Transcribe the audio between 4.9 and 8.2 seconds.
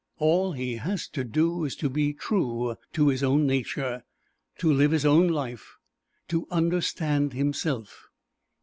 own life, to understand himself.